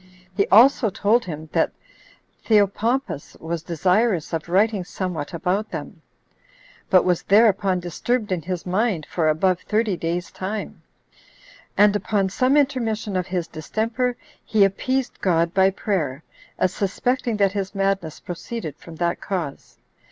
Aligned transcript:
He 0.35 0.47
also 0.47 0.89
told 0.89 1.25
him, 1.25 1.47
that 1.51 1.73
"Theopompus 2.45 3.37
was 3.39 3.61
desirous 3.61 4.33
of 4.33 4.49
writing 4.49 4.83
somewhat 4.83 5.31
about 5.31 5.69
them, 5.69 6.01
but 6.89 7.05
was 7.05 7.21
thereupon 7.21 7.79
disturbed 7.79 8.31
in 8.31 8.41
his 8.41 8.65
mind 8.65 9.05
for 9.05 9.29
above 9.29 9.59
thirty 9.59 9.95
days' 9.95 10.31
time; 10.31 10.81
and 11.77 11.95
upon 11.95 12.29
some 12.29 12.57
intermission 12.57 13.15
of 13.15 13.27
his 13.27 13.47
distemper, 13.47 14.17
he 14.43 14.63
appeased 14.65 15.21
God 15.21 15.53
[by 15.53 15.69
prayer], 15.69 16.23
as 16.57 16.73
suspecting 16.73 17.37
that 17.37 17.51
his 17.51 17.75
madness 17.75 18.19
proceeded 18.19 18.77
from 18.77 18.95
that 18.95 19.21
cause." 19.21 19.77